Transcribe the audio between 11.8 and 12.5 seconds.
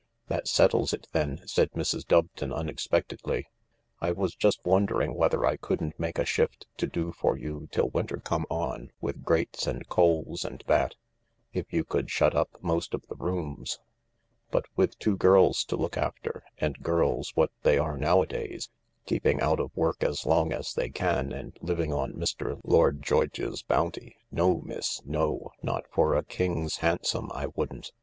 could shut